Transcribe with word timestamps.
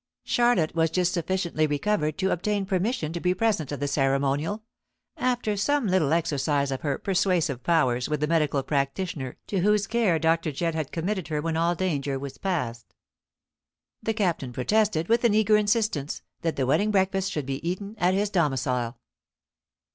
Charlotte 0.23 0.73
was 0.73 0.89
just 0.89 1.13
sufficiently 1.13 1.67
recovered 1.67 2.17
to 2.17 2.31
obtain 2.31 2.65
permission 2.65 3.13
to 3.13 3.19
be 3.19 3.35
present 3.35 3.71
at 3.71 3.79
the 3.79 3.87
ceremonial, 3.87 4.63
after 5.17 5.55
some 5.55 5.85
little 5.85 6.11
exercise 6.11 6.71
of 6.71 6.81
her 6.81 6.97
persuasive 6.97 7.61
powers 7.61 8.09
with 8.09 8.19
the 8.19 8.25
medical 8.25 8.63
practitioner 8.63 9.37
to 9.45 9.59
whose 9.59 9.85
care 9.85 10.17
Dr. 10.17 10.51
Jedd 10.51 10.73
had 10.73 10.91
committed 10.91 11.27
her 11.27 11.39
when 11.39 11.55
all 11.55 11.75
danger 11.75 12.17
was 12.17 12.39
past. 12.39 12.95
The 14.01 14.15
Captain 14.15 14.51
protested, 14.51 15.07
with 15.07 15.23
an 15.23 15.35
eager 15.35 15.55
insistence, 15.55 16.23
that 16.41 16.55
the 16.55 16.65
wedding 16.65 16.89
breakfast 16.89 17.31
should 17.31 17.45
be 17.45 17.69
eaten 17.69 17.93
at 17.99 18.15
his 18.15 18.31
domicile. 18.31 18.97